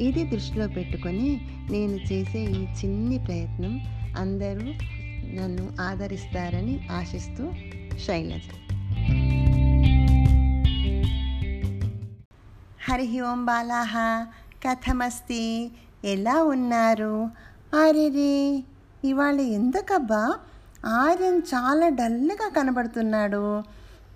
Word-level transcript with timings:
ఇది 0.00 0.24
దృష్టిలో 0.24 0.68
పెట్టుకొని 0.68 1.48
నేను 1.70 1.92
చేసే 1.92 2.38
ఈ 2.38 2.64
చిన్ని 2.64 3.24
ప్రయత్నం 3.24 3.80
అందరూ 4.18 4.60
నన్ను 5.34 5.82
ఆదరిస్తారని 5.82 6.88
ఆశిస్తూ 6.92 7.52
శైలజ. 7.98 8.40
హరి 12.90 13.20
ఓం 13.20 13.44
బాలాహ. 13.44 13.94
కథమస్తి. 14.68 15.70
ఎలా 16.04 16.42
ఉన్నారు? 16.42 17.30
అరెరే! 17.74 18.64
ఇవాళ 19.08 19.40
ఎందుకబ్బా? 19.40 20.34
ఆర్యన్ 20.86 21.42
చాలా 21.54 21.88
డల్గా 21.88 22.48
కనబడుతున్నాడు. 22.56 23.62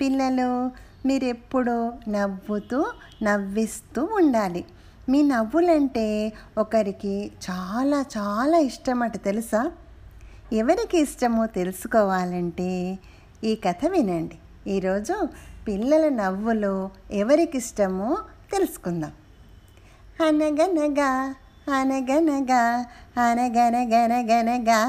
పిల్లలు 0.01 0.71
మీరెప్పుడూ 1.07 1.93
నవ్వుతూ 2.09 2.93
నవ్విస్తూ 3.23 4.09
ఉండాలి. 4.13 4.65
మీ 5.09 5.23
నవ్వులంటే 5.23 6.33
ఒకరికి 6.59 7.33
చాలా 7.51 8.05
చాలా 8.19 8.59
ఇష్టమట 8.59 9.17
తెలుసా? 9.17 9.73
ఎవరికి 10.53 10.99
ఇష్టమో 10.99 11.47
తెలుసుకోవాలంటే 11.47 12.99
ఈ 13.45 13.55
కథ 13.55 13.87
వినండి. 13.91 14.39
ఈరోజు 14.71 15.29
పిల్లల 15.69 16.09
నవ్వులు 16.09 16.91
ఎవరికి 17.11 17.59
ఇష్టమో 17.59 18.19
తెలుసుకుందాం. 18.53 19.13
అనగనగా 20.27 21.35
అనగనగా 21.81 22.87
అనగనగనగనగా 23.31 24.81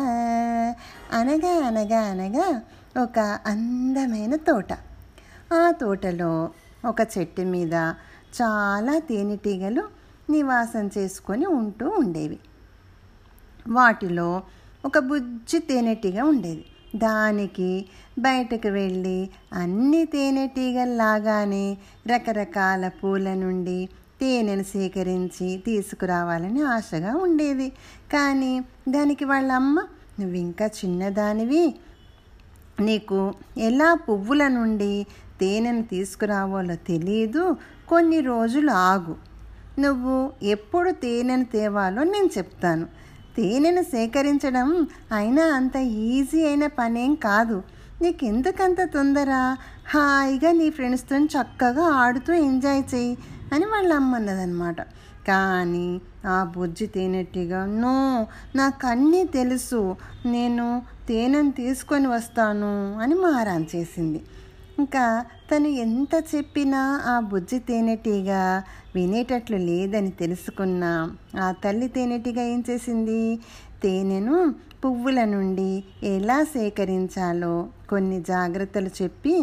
అనగా 1.14 1.68
అనగా 1.68 2.00
అనగా 2.00 2.62
ఒక 3.04 3.40
అందమైన 3.46 4.36
తోట. 4.36 4.74
ఆ 5.54 5.72
తోటలో 5.72 6.50
ఒక 6.86 7.02
చెట్టు 7.18 7.42
మీద 7.42 7.74
చాలా 8.42 9.00
తేనెటీగలు 9.00 9.97
నివాసం 10.30 10.90
చేసుకొని 10.98 11.46
ఉంటూ 11.46 11.90
ఉండేవి. 11.90 12.40
వాటిలో 13.68 14.42
ఒక 14.86 14.98
బుజ్జి 15.00 15.60
తేనెటీగ 15.60 16.22
ఉండేది. 16.22 16.66
దానికి 16.96 17.86
బయటకు 18.20 18.68
వెళ్ళి 18.68 19.30
అన్ని 19.54 20.06
తేనెటీగల్లాగానే 20.06 21.78
రకరకాల 22.08 22.88
పూల 22.88 23.34
నుండి 23.34 23.90
తేనెను 24.22 24.64
సేకరించి 24.64 25.64
తీసుకురావాలని 25.66 26.62
ఆశగా 26.62 27.16
ఉండేది. 27.16 27.70
కానీ 28.14 28.60
దానికి 28.90 29.26
వాళ్ళమ్మ 29.26 29.80
నువ్వు 30.20 30.36
ఇంకా 30.36 30.66
చిన్నదానివి. 30.66 31.76
నీకు 32.80 33.34
ఎలా 33.58 33.94
పువ్వుల 33.94 34.48
నుండి 34.48 35.06
తేనెను 35.40 35.84
తీసుకురావాలో 35.84 36.76
తెలియదు 36.76 37.56
కొన్ని 37.90 38.20
రోజులు 38.22 38.72
ఆగు. 38.72 39.27
నువ్వు 39.80 40.32
ఎప్పుడు 40.44 40.92
తేనెను 40.92 41.46
తేవాలో 41.46 42.04
నేను 42.04 42.30
చెప్తాను. 42.38 42.86
తేనెను 43.38 43.82
సేకరించడం 43.82 44.88
అయినా 45.16 45.46
అంత 45.46 45.76
ఈజీ 45.76 46.46
అయిన 46.46 46.68
పనేం 46.68 47.16
కాదు. 47.16 47.64
నీకెందుకంత 48.02 48.82
తొందర? 48.84 49.32
హాయిగా 49.90 50.52
నీ 50.52 50.70
ఫ్రెండ్స్తో 50.70 51.18
చక్కగా 51.18 51.84
ఆడుతూ 51.84 52.34
ఎంజాయ్ 52.34 52.84
చేయి 52.96 53.18
అని 53.54 53.66
వాళ్ళ 53.66 53.94
అమ్మ 53.94 54.16
అన్నదనమాట 54.16 54.82
కానీ 55.28 56.02
ఆ 56.26 56.54
బుజ్జి 56.58 56.88
తేనెట్టిగా 56.88 57.66
నో 57.66 58.28
నాకు 58.56 58.88
అన్నీ 58.88 59.24
తెలుసు. 59.26 59.96
నేను 60.26 60.82
తేనెను 61.08 61.52
తీసుకొని 61.52 62.08
వస్తాను 62.08 63.00
అని 63.00 63.16
మారాన్ 63.16 63.66
చేసింది. 63.76 64.22
ఇంకా 64.80 65.26
తను 65.52 65.68
ఎంత 65.68 66.24
చెప్పినా 66.36 67.02
ఆ 67.06 67.20
బుజ్జి 67.20 67.60
తేనెటీగ 67.60 68.32
వినేటట్లు 68.96 69.58
లేదని 69.58 70.12
తెలుసుకున్న. 70.12 70.84
ఆ 71.40 71.52
తల్లి 71.52 71.88
తేనెటీగ 71.88 72.40
ఏం 72.40 72.64
చేసింది? 72.70 73.40
తేనెను 73.84 74.54
పువ్వుల 74.86 75.24
నుండి 75.26 75.84
ఎలా 76.04 76.44
సేకరించాలో 76.44 77.68
కొన్ని 77.90 78.22
జాగ్రత్తలు 78.22 78.90
చెప్పి 79.02 79.36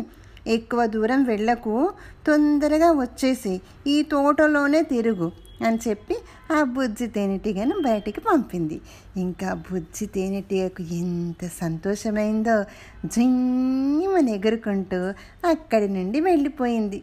ఎక్కువ 0.47 0.87
దూరం 0.87 1.25
వెళ్ళకు 1.25 1.93
తొందరగా 2.27 2.93
వచ్చేసి 2.93 3.61
ఈ 3.87 4.03
తోటలోనే 4.03 4.83
తిరుగు. 4.83 5.44
అని 5.63 5.79
చెప్పి 5.89 6.17
ఆ 6.53 6.63
బుజ్జి 6.63 7.07
తేనెటీగను 7.07 7.77
బయటికి 7.81 8.21
పంపింది. 8.21 8.81
ఇంకా 9.17 9.55
బుజ్జి 9.55 10.07
తేనెటీగకు 10.07 10.83
ఎంత 10.83 11.49
సంతోషమైందో 11.49 12.65
జిమ్మని 13.07 14.35
ఎగురుకుంటూ 14.35 15.13
అక్కడి 15.49 15.89
నుండి 15.89 16.21
వెళ్ళిపోయింది. 16.21 17.03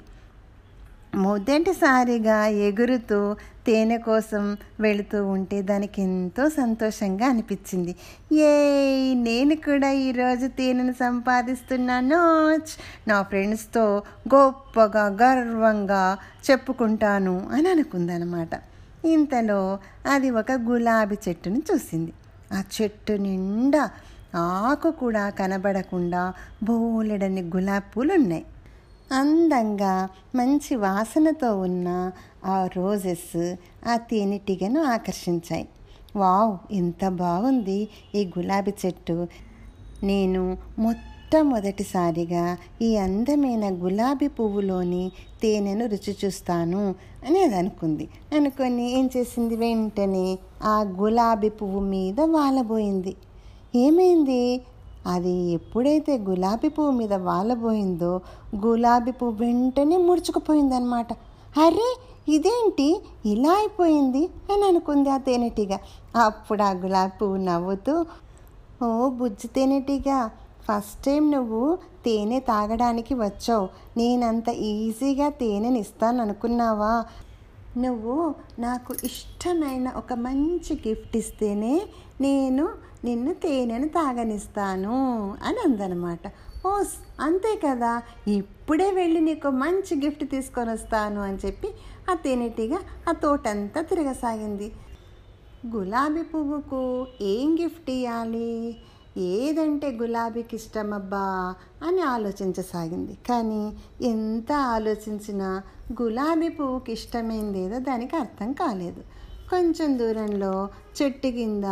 మొదటిసారిగా 1.16 2.46
ఎగురుతూ 2.46 3.36
తేనె 3.68 3.98
కోసం 3.98 4.58
వెళుతూ 4.80 5.26
ఉంటే 5.26 5.62
దానికి 5.62 6.02
ఎంతో 6.02 6.50
సంతోషంగా 6.50 7.28
అనిపించింది. 7.28 7.96
ఏ 8.34 9.14
నేను 9.14 9.56
కూడా 9.56 9.92
ఈరోజు 9.92 10.48
తేనెను 10.48 10.94
సంపాదిస్తున్నాను. 10.94 12.18
నా 13.08 13.22
ఫ్రెండ్స్తో 13.22 14.04
గొప్పగా 14.36 15.06
గర్వంగా 15.06 16.18
చెప్పుకుంటాను 16.52 17.50
అని 17.52 17.70
అనుకుందనమాట. 17.70 18.50
ఇంతలో 19.06 19.80
అది 20.12 20.30
ఒక 20.30 20.52
గులాబీ 20.52 21.18
చెట్టును 21.28 21.62
చూసింది. 21.74 22.14
ఆ 22.54 22.64
చెట్టు 22.82 23.14
నిండా 23.14 23.90
ఆకు 24.36 24.92
కూడా 24.92 25.30
కనబడకుండా 25.30 26.34
బోలెడని 26.64 27.42
గులాబీ 27.42 27.90
పూలు 27.96 28.14
ఉన్నాయి 28.14 28.46
అందంగా 29.12 30.10
మంచి 30.36 30.76
వాసనతో 30.76 31.60
ఉన్న 31.60 32.12
ఆ 32.46 32.70
రోజెస్ 32.78 33.56
ఆ 33.88 33.98
తేనెటీగను 33.98 34.84
ఆకర్షించాయి. 34.84 35.68
వావ్ 36.16 36.74
ఎంత 36.74 37.08
బాగుంది 37.08 37.88
ఈ 38.16 38.26
గులాబీ 38.26 38.74
చెట్టు. 38.86 39.28
నేను 40.04 40.58
మొట్టమొదటిసారిగా 40.80 42.58
ఈ 42.82 42.98
అందమైన 42.98 43.84
గులాబీ 43.84 44.28
పువ్వులోని 44.28 45.12
తేనెను 45.42 45.86
రుచి 45.86 46.16
చూస్తాను 46.26 46.96
అని 47.28 47.44
అది 47.44 47.56
అనుకుంది. 47.56 48.10
అనుకొని 48.36 49.00
ఏం 49.00 49.10
చేసింది 49.18 49.56
వెంటనే 49.56 50.40
ఆ 50.64 50.82
గులాబీ 51.00 51.50
పువ్వు 51.50 51.80
మీద 51.80 52.22
వాలబోయింది. 52.22 53.16
ఏమైంది? 53.76 54.62
అది 55.06 55.32
ఎప్పుడైతే 55.32 56.18
గులాబీ 56.18 56.70
పువ్వు 56.70 56.92
మీద 56.92 57.14
వాలబోయిందో 57.14 58.22
గులాబీ 58.56 59.12
పువ్వు 59.12 59.46
వెంటనే 59.46 59.98
ముడుచుకుపోయిందనమాట 59.98 61.14
అరే 61.58 61.98
ఇదేంటి? 62.28 63.02
ఇలా 63.26 63.52
అయిపోయింది 63.52 64.30
అని 64.54 64.64
అనుకుంది 64.64 65.10
ఆ 65.10 65.18
తేనెటీగ. 65.18 65.78
అప్పుడు 66.16 66.64
ఆ 66.64 66.72
గులాబీ 66.72 67.18
పువ్వు 67.22 67.38
నవ్వుతూ 67.38 68.06
ఓ 68.84 69.10
బుజ్జి 69.10 69.48
తేనెటీగ 69.48 70.30
ఫస్ట్ 70.68 71.06
టైం 71.06 71.32
నువ్వు 71.32 71.78
తేనె 72.06 72.40
తాగడానికి 72.40 73.14
వచ్చావు. 73.14 73.70
నేనంత 73.98 74.50
ఈజీగా 74.50 75.30
తేనెని 75.30 75.80
ఇస్తాను 75.80 76.22
అనుకున్నావా 76.22 77.06
నువ్వు 77.78 78.36
నాకు 78.60 78.96
ఇష్టమైన 79.04 79.90
ఒక 79.90 80.14
మంచి 80.14 80.80
గిఫ్ట్ 80.88 81.18
ఇస్తేనే 81.18 81.82
నేను 82.22 82.70
నిన్ను 83.04 83.34
తేనెను 83.34 83.88
తాగనిస్తాను 83.88 85.36
అని 85.44 85.58
అందనమాట. 85.58 86.20
ఓస్ 86.68 87.22
అంతే 87.22 87.62
కదా. 87.68 88.02
ఇప్పుడే 88.28 88.92
వెళ్ళి 88.92 89.22
నీకు 89.22 89.48
మంచి 89.48 90.06
గిఫ్ట్ 90.06 90.30
తీసుకొని 90.30 90.72
వస్తాను 90.72 91.22
అని 91.22 91.38
చెప్పి 91.46 91.68
ఆ 92.12 92.14
తేనెటీగ 92.14 92.78
ఆ 93.10 93.12
తోటంతా 93.12 93.82
తిరగసాగింది. 93.82 94.74
గులాబీ 95.76 96.22
పువ్వుకు 96.22 97.08
ఏం 97.22 97.58
గిఫ్ట్ 97.64 97.90
ఇవ్వాలి 97.90 98.78
ఏదంటే 99.18 99.92
గులాబీకి 99.92 100.56
ఇష్టమబ్బా 100.56 101.56
అని 101.88 102.02
ఆలోచించసాగింది. 102.02 103.18
కానీ 103.30 103.74
ఎంత 104.02 104.52
ఆలోచించినా 104.52 105.64
గులాబీ 106.02 106.50
పువ్వుకి 106.50 106.92
ఇష్టమైందేదో 106.92 107.80
దానికి 107.80 108.16
అర్థం 108.16 108.52
కాలేదు. 108.52 109.02
కొంచెం 109.50 110.00
దూరంలో 110.00 110.70
చెట్టు 111.02 111.28
కింద 111.28 111.64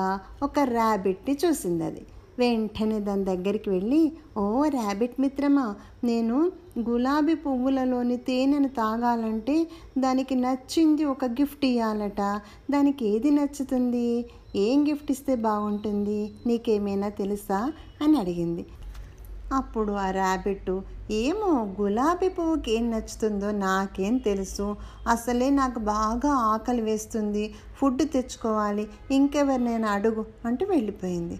ఒక 0.43 0.59
ర్యాబిట్ని 0.59 1.37
చూసింది 1.45 1.83
అది 1.83 2.05
వెంటనే 2.39 2.99
దాని 2.99 3.25
దగ్గరికి 3.25 3.69
వెళ్ళి 3.69 4.11
ఓ 4.37 4.63
ర్యాబిట్ 4.65 5.21
మిత్రమా 5.21 5.75
నేను 6.03 6.51
గులాబీ 6.79 7.33
పువ్వులలోని 7.35 8.17
తేనెను 8.17 8.67
తాగాలంటే 8.67 9.67
దానికి 9.97 10.35
నచ్చింది 10.35 11.03
ఒక 11.03 11.25
గిఫ్ట్ 11.25 11.65
ఇవ్వాలట 11.65 12.21
దానికి 12.71 13.05
ఏది 13.05 13.31
నచ్చుతుంది? 13.31 14.25
ఏం 14.55 14.87
గిఫ్ట్ 14.89 15.11
ఇస్తే 15.11 15.35
బాగుంటుంది? 15.35 16.31
నీకేమైనా 16.47 17.09
తెలుసా? 17.09 17.73
అని 18.01 18.19
అడిగింది. 18.19 18.65
అప్పుడు 19.53 19.91
ఆ 19.93 20.11
ర్యాబిట్ 20.11 20.79
ఏమో 21.11 21.75
గులాబీ 21.81 22.29
పువ్వుకి 22.29 22.75
ఏం 22.75 22.91
నచ్చుతుందో 22.91 23.51
నాకేం 23.51 24.17
తెలుసు. 24.17 24.75
అసలే 25.07 25.49
నాకు 25.49 25.79
బాగా 25.79 26.31
ఆకలి 26.31 26.81
వేస్తుంది. 26.81 27.53
ఫుడ్ 27.77 28.01
తెచ్చుకోవాలి. 28.13 28.87
ఇంకెవరినైనా 29.11 29.87
అడుగు 29.89 30.25
అంటూ 30.45 30.65
వెళ్ళిపోయింది. 30.69 31.39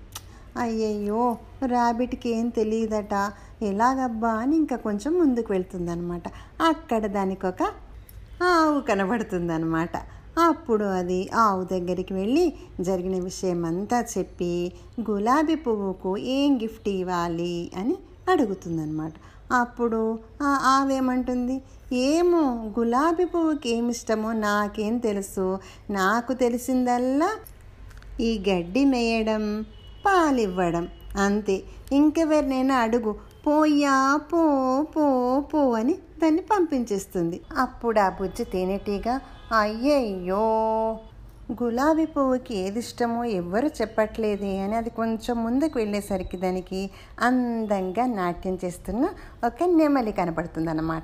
అయ్యయ్యో 0.60 1.38
ర్యాబిట్కి 1.66 2.30
ఏం 2.30 2.50
తెలియదట 2.50 3.32
ఎలాగబ్బా 3.62 4.30
అని 4.30 4.56
ఇంకా 4.56 4.76
కొంచెం 4.76 5.20
ముందుకు 5.20 5.54
వెళ్తుందనమాట. 5.54 6.24
అక్కడ 6.62 7.06
దానికి 7.06 7.48
ఒక 7.48 7.64
ఆవు 8.44 8.82
కనబడుతుందనమాట. 8.82 9.98
అప్పుడు 10.40 10.86
అది 10.86 11.30
ఆవు 11.34 11.64
దగ్గరికి 11.64 12.14
వెళ్ళి 12.14 12.54
జరిగిన 12.82 13.24
విషయం 13.24 13.66
అంతా 13.66 14.06
చెప్పి 14.18 14.72
గులాబీ 15.10 15.56
పువ్వుకు 15.56 16.18
ఏం 16.18 16.58
గిఫ్ట్ 16.64 16.90
ఇవ్వాలి 16.90 17.72
అని 17.78 17.96
అడుగుతుందనమాట. 18.32 19.14
అప్పుడు 19.54 20.20
ఆ 20.42 20.50
ఆవేమంటుంది 20.64 21.62
ఏమో 21.94 22.42
గులాబీ 22.80 23.26
పువ్వుకి 23.26 23.70
ఏమి 23.70 23.90
ఇష్టమో 23.90 24.34
నాకేం 24.34 24.98
తెలుసు. 24.98 25.60
నాకు 25.90 26.34
తెలిసిందల్లా 26.34 27.30
ఈ 28.22 28.44
గడ్డి 28.50 28.86
మేయడం 28.86 29.66
పాలివ్వడం. 30.06 30.88
అంతే. 31.16 31.64
ఇంకెవరినైనా 31.92 32.76
అడుగు 32.76 33.12
పోయా 33.48 34.20
పో 34.32 34.42
పో 34.84 35.06
పో 35.52 35.72
అని 35.72 35.94
దాన్ని 36.24 36.42
పంపించేస్తుంది. 36.42 37.42
అప్పుడు 37.58 38.00
ఆ 38.00 38.10
బుజ్జి 38.10 38.44
తేనెటీగా 38.44 39.22
అయ్యయ్యో 39.60 40.44
గులాబీ 41.62 42.06
పువ్వుకి 42.06 42.56
ఏది 42.56 42.80
ఇష్టమో 42.80 43.24
ఎవ్వరు 43.24 43.68
చెప్పట్లేదే 43.68 44.58
అని 44.58 44.76
అది 44.76 44.90
కొంచెం 44.90 45.44
ముందుకు 45.44 45.80
వెళ్ళేసరికి 45.80 46.38
దానికి 46.38 46.90
అందంగా 47.22 48.06
నాట్యం 48.06 48.60
చేస్తున్న 48.66 49.04
ఒక 49.46 49.70
నెమలి 49.76 50.12
కనపడుతుంది 50.12 50.70
అన్నమాట 50.70 51.04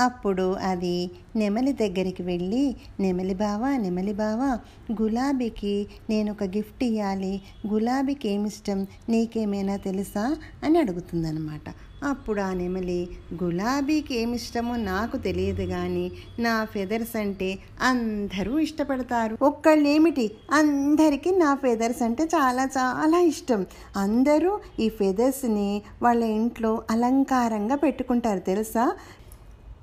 అప్పుడు 0.00 0.52
అది 0.52 1.10
నెమలి 1.36 1.72
దగ్గరికి 1.72 2.22
వెళ్ళి 2.22 2.76
నెమలి 3.00 3.34
బావా 3.34 3.76
నెమలి 3.76 4.12
బావా 4.12 4.58
గులాబీకి 5.02 5.86
నేను 6.10 6.32
ఒక 6.32 6.44
గిఫ్ట్ 6.44 6.84
ఇవ్వాలి 6.84 7.42
గులాబీకి 7.66 8.28
ఏమి 8.28 8.46
ఇష్టం? 8.46 8.86
నీకేమైనా 9.08 9.76
తెలుసా? 9.76 10.36
అని 10.64 10.78
అడుగుతుందనమాట 10.78 11.74
అప్పుడు 12.04 12.40
ఆ 12.40 12.52
నెమలి 12.52 13.08
గులాబీకి 13.44 14.14
ఏమి 14.14 14.34
ఇష్టమో 14.34 14.76
నాకు 14.76 15.16
తెలియదు 15.16 15.62
కానీ 15.62 16.12
నా 16.38 16.64
ఫెదర్స్ 16.64 17.16
అంటే 17.16 17.58
అందరూ 17.82 18.58
ఇష్టపడతారు. 18.58 19.38
ఒక్కళ్ళేమిటి? 19.42 20.30
అందరికీ 20.52 21.30
నా 21.30 21.54
ఫెదర్స్ 21.54 22.02
అంటే 22.02 22.24
చాలా 22.24 22.68
చాలా 22.78 23.18
ఇష్టం. 23.18 23.66
అందరూ 23.96 24.60
ఈ 24.80 24.88
ఫెదర్స్ని 24.88 25.82
వాళ్ళ 26.02 26.24
ఇంట్లో 26.24 26.82
అలంకారంగా 26.90 27.76
పెట్టుకుంటారు 27.76 28.40
తెలుసా? 28.40 28.92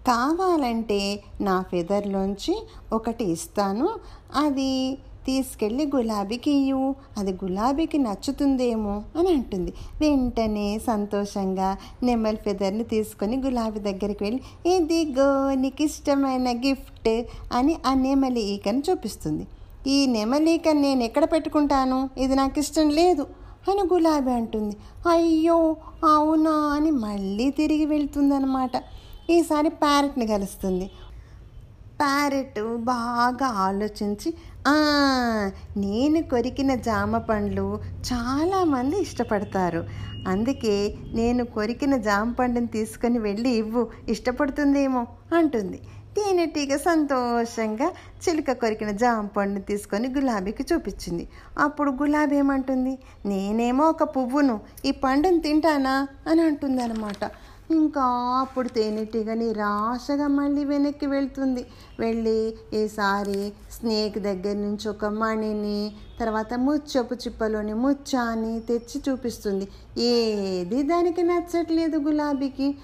కావాలంటే 0.08 1.24
నా 1.42 1.62
ఫెదర్లోంచి 1.62 2.68
ఒకటి 2.94 3.24
ఇస్తాను. 3.24 3.90
అది 4.36 4.98
తీసుకెళ్ళి 5.26 5.86
గులాబీకి 5.96 6.52
ఇయ్యు. 6.52 6.96
అది 7.18 7.32
గులాబీకి 7.34 7.98
నచ్చుతుందేమో 7.98 9.04
అని 9.20 9.30
అంటుంది. 9.30 9.74
వెంటనే 10.02 10.80
సంతోషంగా 10.88 11.78
నెమల్ 12.04 12.38
ఫెదర్ని 12.38 12.84
తీసుకొని 12.84 13.38
గులాబీ 13.38 13.80
దగ్గరికి 13.80 14.24
వెళ్ళి 14.24 14.74
ఇదిగో 14.76 15.54
నీకు 15.54 15.84
ఇష్టమైన 15.84 16.58
గిఫ్ట్ 16.58 17.24
అని 17.54 17.78
ఆ 17.86 17.94
నెమలి 17.94 18.42
ఈకను 18.42 18.84
చూపిస్తుంది. 18.90 19.48
ఈ 19.88 20.06
నెమలీకని 20.06 20.82
నేను 20.82 21.04
ఎక్కడ 21.04 21.24
పెట్టుకుంటాను? 21.24 22.10
ఇది 22.18 22.36
నాకు 22.36 22.60
ఇష్టం 22.60 22.90
లేదు 22.90 23.28
అని 23.70 23.82
గులాబీ 23.94 24.32
అంటుంది. 24.32 24.76
అయ్యో 25.10 25.76
అవునా 26.16 26.52
అని 26.52 26.92
మళ్ళీ 26.92 27.50
తిరిగి 27.50 27.86
వెళ్తుందనమాట 27.86 28.72
ఈసారి 29.30 29.70
ప్యారెట్ని 29.70 30.28
కలుస్తుంది. 30.28 30.86
ప్యారెట్ 32.02 32.60
బాగా 32.78 33.48
ఆలోచించి 33.48 34.34
నేను 35.78 36.24
కొరికిన 36.30 36.76
జామ 36.76 37.18
పండ్లు 37.18 37.80
చాలామంది 38.10 39.02
ఇష్టపడతారు. 39.02 39.82
అందుకే 40.28 40.96
నేను 41.14 41.46
కొరికిన 41.46 41.98
జామ 41.98 42.32
పండుని 42.32 42.68
తీసుకొని 42.68 43.20
వెళ్ళి 43.20 43.50
ఇవ్వు 43.50 43.88
ఇష్టపడుతుందేమో 44.10 45.06
అంటుంది. 45.38 45.80
తేనెటీగ 46.18 46.76
సంతోషంగా 46.76 47.88
చిలుక 48.24 48.52
కొరికిన 48.52 48.92
జామ 48.92 49.26
పండుని 49.26 49.62
తీసుకొని 49.62 50.08
గులాబీకి 50.08 50.64
చూపించింది. 50.74 51.28
అప్పుడు 51.60 51.92
గులాబీ 51.92 52.36
ఏమంటుంది? 52.36 52.98
నేనేమో 53.26 53.90
ఒక 53.90 54.04
పువ్వును 54.04 54.60
ఈ 54.86 54.92
పండుని 54.92 55.40
తింటానా? 55.40 56.08
అని 56.28 56.42
అంటుంది 56.42 56.82
అనమాట 56.84 57.24
ఇంకా 57.72 58.02
అప్పుడు 58.42 58.68
తేనెటీగని 58.68 59.54
రాశగా 59.54 60.28
మళ్ళీ 60.28 60.66
వెనక్కి 60.66 61.06
వెళ్తుంది. 61.06 61.66
వెళ్ళి 62.00 62.58
ఈసారి 62.74 63.54
స్నేక్ 63.72 64.20
దగ్గర 64.20 64.56
నుంచి 64.56 64.90
ఒక 64.90 65.06
మణిని 65.06 65.96
తర్వాత 66.20 66.54
ముచ్చపు 66.54 67.14
చిప్పలోని 67.14 67.74
ముచ్చాని 67.74 68.60
తెచ్చి 68.60 69.02
చూపిస్తుంది. 69.10 69.68
ఏది 70.00 70.84
దానికి 70.84 71.24
నచ్చట్లేదు 71.24 71.98
గులాబీకి. 71.98 72.76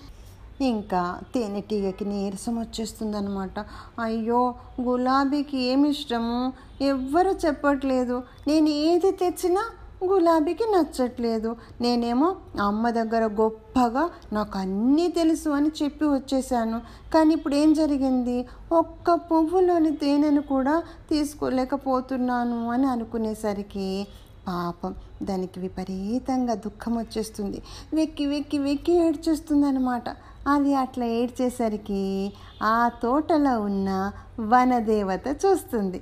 ఇంకా 0.61 1.19
తేనెటీగకి 1.33 2.05
నీరసం 2.05 2.59
వచ్చేస్తుంది 2.59 3.17
అనమాట 3.17 3.59
అయ్యో 3.99 4.55
గులాబీకి 4.81 5.57
ఏమి 5.57 5.89
ఇష్టము? 5.89 6.53
ఎవ్వరు 6.81 7.29
చెప్పట్లేదు. 7.29 8.23
నేను 8.47 8.69
ఏది 8.69 9.11
తెచ్చినా 9.11 9.65
గులాబీకి 10.09 10.63
నచ్చట్లేదు. 10.63 11.55
నేనేమో 11.81 12.35
అమ్మ 12.61 12.89
దగ్గర 12.89 13.23
గొప్పగా 13.25 14.09
నాకు 14.33 14.57
అన్నీ 14.59 15.07
తెలుసు 15.07 15.49
అని 15.49 15.71
చెప్పి 15.83 16.05
వచ్చేసాను. 16.05 16.81
కానీ 17.13 17.33
ఇప్పుడు 17.33 17.55
ఏం 17.55 17.73
జరిగింది? 17.73 18.45
ఒక్క 18.71 19.13
పువ్వులోని 19.13 19.97
తేనెను 19.97 20.41
కూడా 20.41 20.83
తీసుకోలేకపోతున్నాను 21.09 22.69
అని 22.69 22.85
అనుకునేసరికి 22.85 24.07
పాపం 24.47 24.95
దానికి 25.23 25.59
విపరీతంగా 25.59 26.53
దుఃఖం 26.53 26.97
వచ్చేస్తుంది. 26.97 27.61
వెక్కి 27.93 28.25
వెక్కి 28.25 28.57
వెక్కి 28.57 28.93
ఏడ్చేస్తుంది 28.93 29.67
అనమాట 29.67 30.03
అది 30.47 30.75
అట్లా 30.75 31.05
ఏడ్చేసరికి 31.05 32.33
ఆ 32.63 32.89
తోటలో 33.03 33.61
ఉన్న 33.61 34.11
వనదేవత 34.39 35.27
చూస్తుంది. 35.45 36.01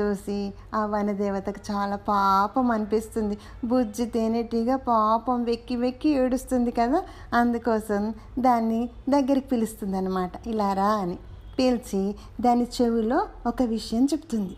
చూసి 0.00 0.52
ఆ 0.74 0.86
వనదేవతకు 0.86 1.72
చాలా 1.72 1.96
పాపం 1.96 2.70
అనిపిస్తుంది. 2.70 3.38
బుజ్జి 3.64 4.06
తేనెటీగ 4.06 4.76
పాపం 4.76 5.44
వెక్కి 5.44 5.76
వెక్కి 5.76 6.08
ఏడుస్తుంది 6.08 6.70
కదా? 6.70 7.02
అందుకోసం 7.34 8.14
దాన్ని 8.38 8.90
దగ్గరికి 9.08 9.46
పిలుస్తుంది 9.46 9.96
అనమాట 9.96 10.46
ఇలా 10.46 10.72
రా 10.72 10.88
అని 10.88 11.18
పిలిచి 11.58 12.14
దాని 12.40 12.66
చెవిలో 12.82 13.26
ఒక 13.46 13.62
విషయం 13.62 14.04
చెప్తుంది. 14.04 14.56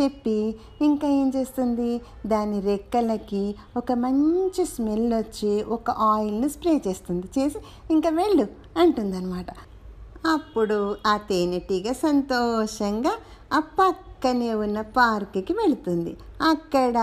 చెప్పి 0.00 0.56
ఇంకా 0.82 1.08
ఏం 1.08 1.32
చేస్తుంది? 1.36 2.00
దాని 2.26 2.60
రెక్కలకి 2.60 3.54
ఒక 3.76 3.92
మంచి 3.92 4.64
స్మెల్ 4.64 5.14
వచ్చి 5.14 5.62
ఒక 5.62 5.90
ఆయిల్ని 5.90 6.48
స్ప్రే 6.48 6.82
చేస్తుంది. 6.86 7.26
చేసి 7.38 7.58
ఇంకా 7.90 8.10
వెళ్ళు 8.10 8.46
అంటుందన్నమాట. 8.78 9.46
అప్పుడు 10.32 10.96
ఆ 11.06 11.16
తేనెటీగ 11.16 11.92
సంతోషంగా 11.92 13.12
ఆ 13.52 13.58
పక్కనే 14.18 14.54
ఉన్న 14.54 14.78
పార్క్కి 14.80 15.52
వెళుతుంది. 15.52 16.12
అక్కడ 16.42 16.96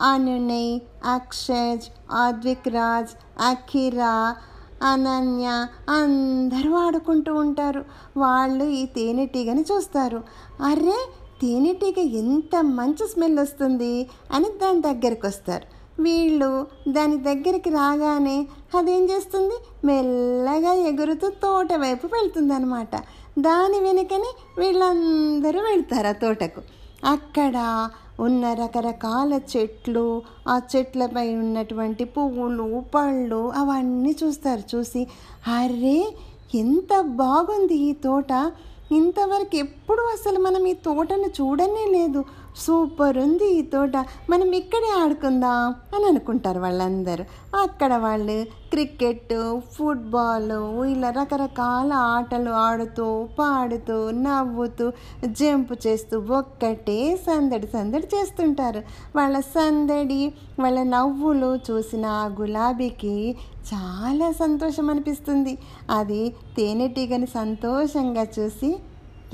అనునయ్ 0.00 0.74
అక్షజ్ 1.04 1.86
ఆద్విక్ 2.12 2.68
రాజ్ 2.68 3.12
అఖిరా 3.42 4.36
అనన్య 4.82 5.46
అందరూ 5.88 6.70
ఆడుకుంటూ 6.74 7.34
ఉంటారు. 7.34 7.84
వాళ్ళు 8.16 8.64
ఈ 8.64 8.86
తేనెటీగని 8.86 9.64
చూస్తారు. 9.72 10.20
అరే 10.62 10.98
తేనెటీగ 11.42 11.98
ఎంత 11.98 12.62
మంచి 12.62 13.06
స్మెల్ 13.08 13.38
వస్తుంది 13.38 14.08
అని 14.32 14.50
దాని 14.62 14.82
దగ్గరికి 14.82 15.26
వస్తారు. 15.26 15.66
వీళ్ళు 16.02 16.66
దాని 16.88 17.16
దగ్గరికి 17.16 17.70
రాగానే 17.70 18.38
అదేం 18.78 19.02
చేస్తుంది? 19.04 19.56
మెల్లగా 19.86 20.72
ఎగురుతూ 20.90 21.28
తోట 21.42 21.72
వైపు 21.74 22.06
వెళ్తుంది 22.06 22.54
అనమాట 22.54 22.94
దాని 23.38 23.80
వెనుకనే 23.80 24.34
వీళ్ళందరూ 24.58 25.60
వెళ్తారు 25.60 26.06
ఆ 26.06 26.12
తోటకు. 26.12 26.60
అక్కడ 27.04 27.88
ఉన్న 28.20 28.52
రకరకాల 28.52 29.40
చెట్లు 29.56 30.22
ఆ 30.48 30.60
చెట్లపై 30.76 31.34
ఉన్నటువంటి 31.34 32.04
పువ్వులు 32.04 32.82
పళ్ళు 32.94 33.52
అవన్నీ 33.56 34.16
చూస్తారు. 34.24 34.76
చూసి 34.76 35.06
అరే 35.48 36.14
ఎంత 36.54 37.00
బాగుంది 37.00 37.74
ఈ 37.74 37.92
తోట. 37.92 38.52
ఇంతవరకు 38.92 39.56
ఎప్పుడు 39.56 40.02
అసలు 40.02 40.38
మనం 40.38 40.66
ఈ 40.66 40.72
తోటను 40.72 41.26
చూడనే 41.26 41.86
లేదు. 41.90 42.24
సూపర్ 42.56 43.18
ఉంది 43.18 43.58
ఈ 43.58 43.62
తోట. 43.62 43.96
మనం 44.30 44.52
ఇక్కడే 44.52 45.02
ఆడుకుందాం 45.02 45.74
అని 45.96 46.04
అనుకుంటారు 46.04 46.60
వాళ్ళందరూ. 46.60 47.24
అక్కడ 47.56 47.96
వాళ్ళు 47.96 48.44
క్రికెట్ 48.44 49.58
ఫుట్బాల్ 49.74 50.82
ఇలా 50.84 51.10
రకరకాల 51.10 51.92
ఆటలు 51.92 52.50
ఆడుతూ 52.50 53.28
పాడుతూ 53.38 54.10
నవ్వుతూ 54.10 54.92
జంప్ 55.26 55.86
చేస్తూ 55.86 56.18
ఒక్కటే 56.18 57.16
సందడి 57.16 57.66
సందడి 57.66 58.06
చేస్తుంటారు. 58.16 58.82
వాళ్ళ 59.16 59.40
సందడి 59.40 60.34
వాళ్ళ 60.60 60.82
నవ్వులు 60.82 61.58
చూసిన 61.70 62.06
ఆ 62.06 62.26
గులాబీకి 62.26 63.36
చాలా 63.74 64.32
సంతోషం 64.32 64.90
అనిపిస్తుంది. 64.90 65.58
అది 65.90 66.30
తేనెటీగని 66.30 67.26
సంతోషంగా 67.26 68.26
చూసి 68.38 68.78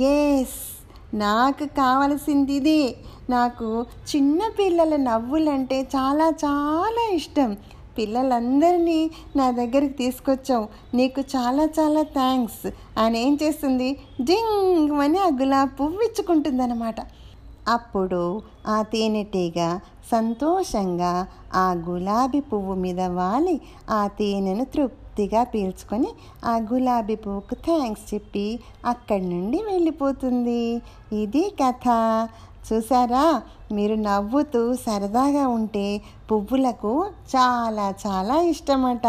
ఎస్ 0.04 0.77
నాకు 1.14 1.64
కావలసింది 1.64 2.96
నాకు 3.30 3.86
చిన్న 4.16 4.40
పిల్లల 4.58 4.96
నవ్వులంటే 4.96 5.82
చాలా 5.82 6.24
చాలా 6.24 7.14
ఇష్టం. 7.14 7.56
పిల్లలందరినీ 7.98 9.10
నా 9.36 9.50
దగ్గరికి 9.50 9.92
తీసుకొచ్చావు. 9.92 10.68
నీకు 10.96 11.20
చాలా 11.20 11.64
చాలా 11.64 12.02
థ్యాంక్స్. 12.02 12.70
అని 12.98 13.26
ఏం 13.26 13.38
చేస్తుంది? 13.42 14.00
డింగ్ 14.20 15.00
అని 15.00 15.18
ఆ 15.18 15.26
గులాబీ 15.26 15.76
పువ్వు 15.80 16.00
ఇచ్చుకుంటుందన్నమాట. 16.00 16.94
అప్పుడు 17.68 18.42
ఆ 18.66 18.82
తేనెటీగ 18.82 19.78
సంతోషంగా 20.12 21.26
ఆ 21.54 21.84
గులాబీ 21.88 22.40
పువ్వు 22.40 22.74
మీద 22.74 23.00
వాలి 23.00 23.60
ఆ 23.90 24.06
తేనెను 24.06 24.64
తృప్తి 24.64 25.07
తృప్తిగా 25.18 25.44
పీల్చుకొని 25.44 26.08
ఆ 26.44 26.52
గులాబీ 26.72 27.14
పువ్వుకు 27.14 27.54
థ్యాంక్స్ 27.54 28.02
చెప్పి 28.14 28.44
అక్కడి 28.86 29.24
నుండి 29.28 29.58
వెళ్ళిపోతుంది. 29.70 30.60
ఇది 31.12 31.42
కథ. 31.60 31.86
చూసారా? 32.66 33.24
మీరు 33.72 33.94
నవ్వుతూ 33.94 34.62
సరదాగా 34.74 35.48
ఉంటే 35.48 35.84
పువ్వులకు 36.30 36.92
చాలా 37.34 37.86
చాలా 38.04 38.36
ఇష్టమట. 38.52 39.06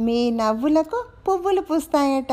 మీ 0.00 0.18
నవ్వులకు 0.30 1.00
పువ్వులు 1.26 1.60
పూస్తాయట. 1.60 2.32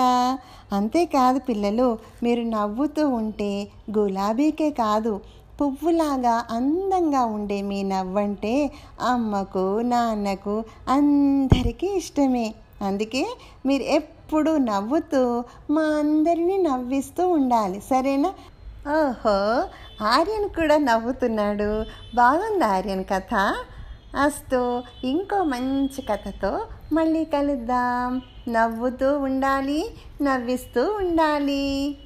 అంతేకాదు 0.71 1.41
పిల్లలు 1.49 1.89
మీరు 2.23 2.45
నవ్వుతూ 2.55 3.05
ఉంటే 3.19 3.51
గులాబీకే 3.97 4.69
కాదు 4.81 5.13
పువ్వులాగా 5.59 6.35
అందంగా 6.51 7.25
ఉండే 7.35 7.61
మీ 7.61 7.79
నవ్వంటే 7.93 8.55
అమ్మకు 9.11 9.65
నాన్నకు 9.91 10.55
అందరికీ 10.89 11.87
ఇష్టమే. 11.97 12.47
అందుకే 12.81 13.35
మీరు 13.65 13.83
ఎప్పుడు 13.83 14.57
నవ్వుతూ 14.57 15.43
మా 15.69 15.81
అందరినీ 15.81 16.57
నవ్విస్తూ 16.57 17.29
ఉండాలి. 17.29 17.81
సరేనా? 17.81 18.33
ఓహో 18.87 19.63
ఆర్యన్ 20.05 20.49
కూడా 20.49 20.77
నవ్వుతున్నాడు. 20.77 21.85
బాగుంది 22.15 22.65
ఆర్యన్ 22.65 23.03
కథ. 23.03 23.55
అస్తూ 24.15 24.83
ఇంకో 25.03 25.43
మంచి 25.43 26.01
కథతో 26.01 26.61
మళ్ళీ 26.93 27.25
కలుద్దాం. 27.25 28.21
నవ్వుతూ 28.47 29.19
ఉండాలి 29.19 29.85
నవ్విస్తూ 30.21 30.93
ఉండాలి. 30.93 31.97